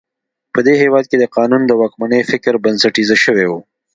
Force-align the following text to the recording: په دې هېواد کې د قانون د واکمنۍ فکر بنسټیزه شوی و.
په 0.53 0.59
دې 0.65 0.73
هېواد 0.83 1.05
کې 1.09 1.17
د 1.19 1.25
قانون 1.35 1.61
د 1.65 1.71
واکمنۍ 1.81 2.21
فکر 2.31 2.53
بنسټیزه 2.63 3.15
شوی 3.23 3.45
و. 3.49 3.53